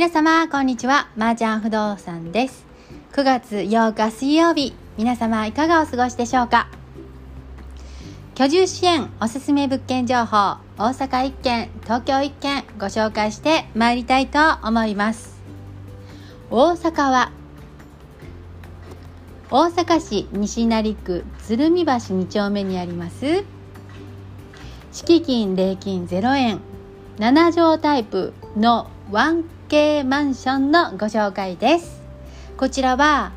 [0.00, 1.10] 皆様こんにちは。
[1.14, 2.64] まー、ちゃん不動産です。
[3.12, 6.70] 9月8日水曜日皆様いかがお過ごしでしょうか？
[8.34, 15.38] 居住支援おすすめ物件情報大阪1軒東京1軒ご紹介してまいりたいと思います。
[16.50, 17.30] 大阪は
[19.50, 23.44] 大阪市西成区鶴見橋2丁目にあります。
[24.92, 26.60] 敷金礼金0円。
[27.18, 28.88] 7畳タイプの
[29.70, 32.02] 1K マンションのご紹介です。
[32.56, 33.30] こちらは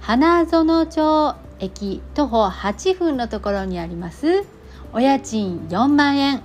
[0.00, 4.44] 花園町駅徒歩8分のところにあります。
[4.92, 6.42] お家賃4万円。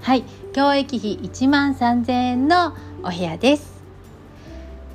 [0.00, 0.24] はい。
[0.54, 3.82] 教育費1万3000円のお部屋です。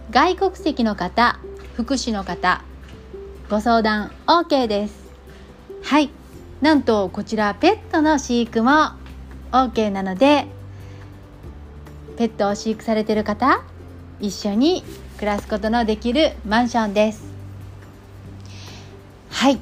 [0.09, 1.39] 外国籍の方
[1.75, 2.63] 福祉の方
[3.47, 4.95] ご相談 OK です。
[5.83, 6.09] はい。
[6.61, 8.93] なんとこちらペットの飼育も
[9.51, 10.47] OK なので
[12.17, 13.63] ペットを飼育されてる方
[14.19, 14.83] 一緒に
[15.15, 17.23] 暮らすことのできるマンションです。
[19.29, 19.59] はい。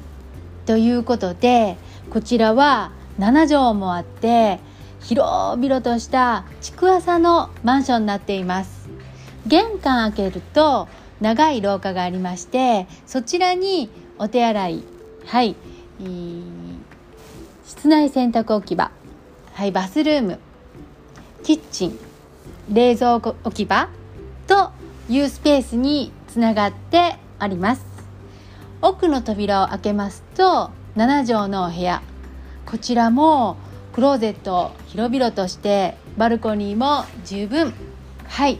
[0.64, 1.76] ということで
[2.10, 4.58] こちらは7畳もあって
[5.00, 8.88] 広々とした築浅のマンションになっています。
[9.46, 10.88] 玄関開けると
[11.20, 14.84] 長い廊下がありましてそちらにお手洗い
[15.26, 15.56] はい
[17.64, 18.90] 室内洗濯置き場
[19.54, 20.38] はいバスルーム
[21.42, 22.05] キッチン
[22.72, 23.88] 冷蔵庫置き場
[24.46, 24.70] と
[25.08, 27.84] いうスペースにつながってあります。
[28.82, 32.02] 奥の扉を開けますと7畳のお部屋。
[32.66, 33.56] こちらも
[33.92, 37.72] クローゼット広々としてバルコニーも十分。
[38.26, 38.58] はい。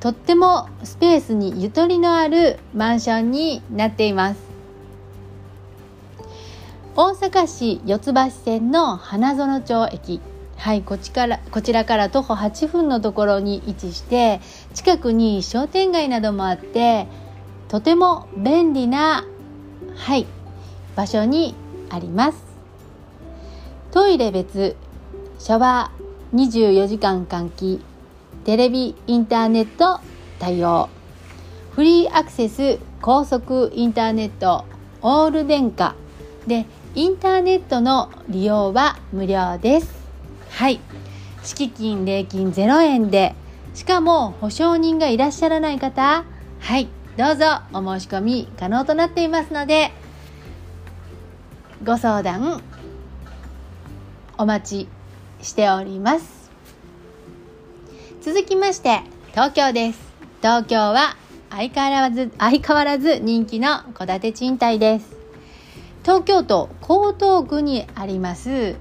[0.00, 4.40] とってもスペースにゆとりのあるマンションになっています。
[6.96, 10.20] 大阪市四ツ橋線の花園町駅。
[10.58, 14.40] はいこちからこちらから徒歩8分のところに位置して
[14.74, 17.06] 近くに商店街などもあって
[17.68, 19.24] とても便利な
[19.94, 20.26] はい
[20.96, 21.54] 場所に
[21.90, 22.42] あります。
[23.92, 24.76] トイレ別
[25.38, 27.80] シャワー24時間換気
[28.44, 30.00] テレビインターネット
[30.40, 30.88] 対応
[31.70, 34.64] フリーアクセス高速インターネット
[35.02, 35.94] オール電化。
[36.48, 36.66] で
[36.96, 39.97] インターネットの利用は無料です。
[40.50, 40.80] はい。
[41.42, 43.34] 敷金礼金0円で。
[43.74, 46.24] しかも保証人がいらっしゃらない方。
[46.60, 46.88] はい。
[47.16, 49.92] どうぞお申し込み可能となっていますので。
[51.84, 52.60] ご相談
[54.36, 54.88] お待ち
[55.44, 56.50] しております。
[58.20, 60.00] 続きまして東京です。
[60.40, 61.16] 東京は
[61.50, 65.16] 相変わらず相変わらず人気の戸建て賃貸です。
[66.02, 68.76] 東京都江東区にあります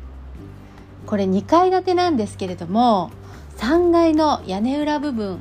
[1.08, 3.10] これ2階建てなんですけれども
[3.58, 5.40] 3階の屋根裏部分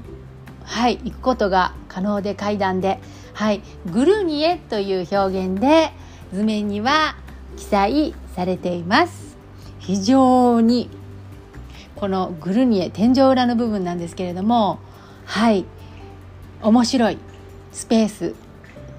[0.64, 3.00] はい行くことが可能で階段で
[3.34, 3.60] はい
[3.92, 5.92] グルニエという表現で
[6.32, 7.16] 図面には
[7.56, 9.36] 記載されています。
[9.78, 10.90] 非常に
[11.94, 14.78] このグルニエ天井裏の部分なんですけれども
[15.24, 15.64] はい
[16.62, 17.18] 面白い
[17.72, 18.34] スペース。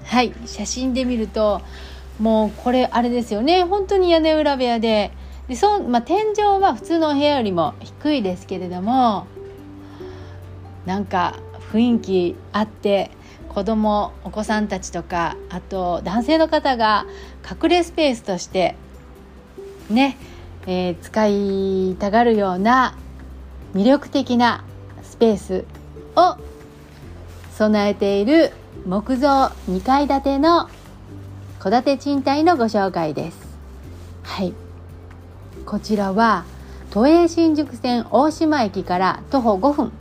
[0.04, 1.60] はい写真で見ると
[2.18, 3.64] もうこれあれですよね。
[3.64, 5.12] 本当に屋根裏部屋で
[5.48, 9.26] でそ、まあ、天井は普通のお部屋よりも低いですけれども
[10.84, 11.38] なんか
[11.72, 13.10] 雰囲気あって
[13.48, 17.06] 子供お子さんたちとかあと男性の方が
[17.50, 18.76] 隠れスペースとして
[19.90, 20.16] ね、
[20.66, 22.96] えー、使いたがるような
[23.74, 24.64] 魅力的な
[25.02, 25.64] スペース
[26.14, 26.36] を
[27.52, 28.52] 備えている
[28.86, 30.68] 木造2階建ての
[31.60, 33.48] 戸建て賃貸のご紹介です。
[34.22, 34.67] はい
[35.68, 36.46] こちらは
[36.92, 39.92] 都営新宿線大島駅から徒歩5分。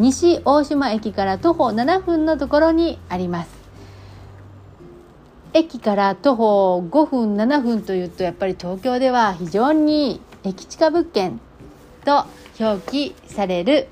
[0.00, 3.50] 西大島駅から徒歩7分のところにあります。
[5.52, 11.38] 駅から徒歩5分7分というとやっぱり東京では非常に駅近物件
[12.04, 12.24] と
[12.58, 13.86] 表記される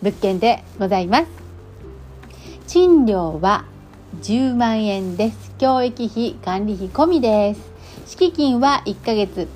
[0.00, 1.26] 物件でございます。
[2.66, 3.66] 賃料は
[4.22, 5.52] 10万円です。
[5.58, 7.60] 教育費管理費込みです。
[8.06, 9.46] 敷金は1ヶ月。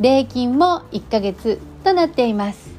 [0.00, 2.70] 礼金も1ヶ月となっています。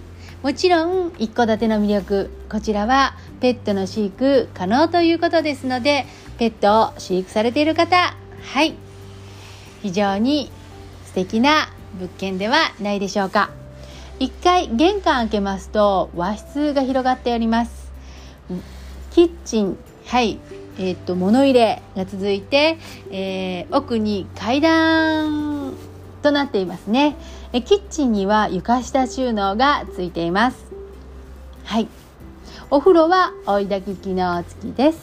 [0.42, 6.06] もちろん一戸建ての魅力こちらはペットの飼育可能ということですので
[6.38, 8.16] ペットを飼育されている方。
[8.42, 8.76] はい。
[9.82, 10.50] 非常に
[11.06, 11.70] 素敵な
[12.00, 13.50] 物件ではないでしょうか。
[14.20, 17.92] 1階玄関開けますと和室が広がっております。
[19.12, 20.40] キッチンはい。
[20.78, 22.78] えー、っと物入れが続いて、
[23.12, 25.49] えー、奥に階段
[26.22, 27.18] となっていますね。
[27.54, 30.66] えキッチンには床下収納がついています。
[31.64, 31.88] はい。
[32.72, 35.00] お風呂は追い焚き機能付きです。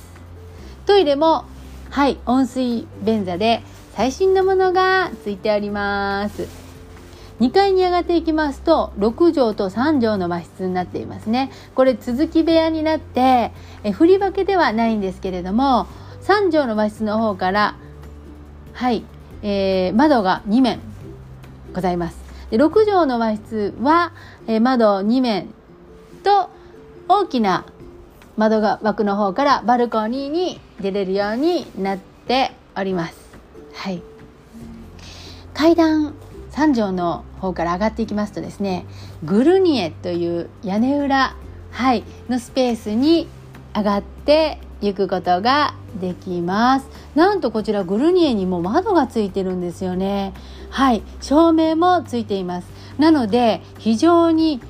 [0.86, 1.44] トイレも
[1.90, 3.62] はい温水便座で
[3.94, 6.66] 最新のものがついております。
[7.40, 11.50] 2階に上がっていきますと6畳と3畳の和室になっていますね。
[11.74, 13.52] これ続き部屋になって
[13.84, 15.86] え振り分けではないんですけれども
[16.22, 17.76] 3畳の和室の方から
[18.72, 19.04] はい、
[19.42, 20.80] えー、窓が2面
[21.76, 22.18] ございます
[22.50, 24.12] で6畳の和室は、
[24.46, 25.48] えー、窓2面
[26.24, 26.50] と
[27.08, 27.66] 大きな
[28.36, 33.16] 窓が枠の方からバルコニーに出れるようになっております。
[33.74, 34.02] はい。
[35.54, 36.14] 階段
[36.50, 38.86] 3畳の方から上がっていきますとですね、
[39.24, 41.36] グルニエという屋根裏、
[41.70, 43.26] はい、のスペースに
[43.74, 46.88] 上がって行くことができます。
[47.14, 50.34] なんとこちらグルニエにも窓がついてるんですよね。
[50.70, 52.68] はい、照明もついています。
[52.98, 54.60] なので非常に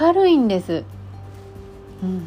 [0.00, 0.84] 明るいんです。
[2.02, 2.22] うん、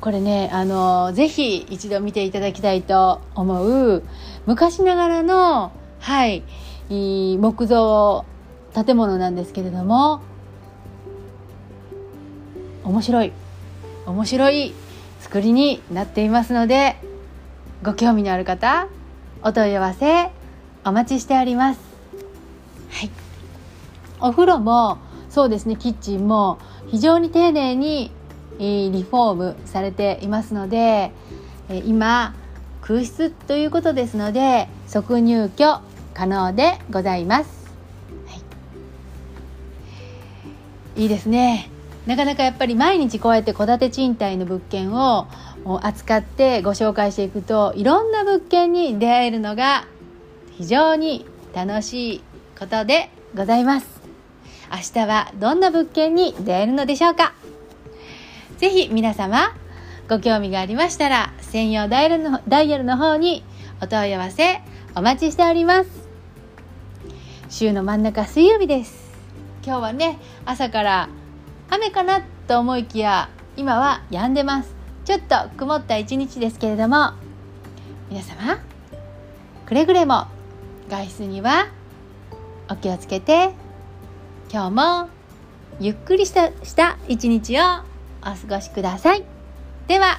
[0.00, 4.04] これねあのぜひ一度見ていただきたいと思う
[4.46, 6.44] 昔ながらのはい
[6.88, 8.24] 木造
[8.72, 10.20] 建物なんですけれども
[12.84, 13.32] 面白い
[14.06, 14.74] 面白い
[15.20, 16.96] 作りになっていますので
[17.82, 18.86] ご興味のある方
[19.42, 20.30] お問い合わせ
[20.86, 21.80] お待ちしております。
[22.90, 23.10] はい。
[24.20, 24.98] お風呂も
[25.28, 28.12] そうですねキッチンも非常に丁寧に
[28.58, 31.10] リフォームされていますので
[31.84, 32.34] 今
[32.80, 35.80] 空室ということですので即入居
[36.14, 37.68] 可能でございます、
[38.28, 38.40] は
[40.96, 41.68] い、いいですね。
[42.06, 45.26] なかなかやっぱり毎日こうやって戸建て賃貸の物件を
[45.82, 49.88] 扱ってご紹介していくといろんな物件に出会えるのが
[50.58, 52.20] 非常に楽しい
[52.58, 53.86] ことでございます。
[54.70, 57.34] 明日はどんな物件に出会えるのでしょうか？
[58.56, 59.54] ぜひ皆様
[60.08, 63.44] ご興味がありましたら専用ダイヤルのダイヤルの方に
[63.82, 64.62] お問い合わせ
[64.94, 65.90] お待ちしております。
[67.50, 69.12] 週の真ん中水曜日です。
[69.62, 71.08] 今日はね朝から
[71.68, 73.28] 雨かなと思いきや
[73.58, 74.74] 今は止んでます。
[75.04, 77.12] ちょっと曇った一日ですけれども
[78.08, 78.58] 皆様
[79.66, 80.28] くれぐれも
[80.88, 81.68] 外出には
[82.68, 83.50] お気をつけて
[84.50, 85.08] 今日も
[85.80, 87.62] ゆっくりしたした一日を
[88.22, 89.24] お過ごしください。
[89.86, 90.18] では、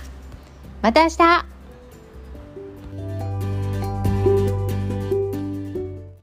[0.81, 1.56] また明日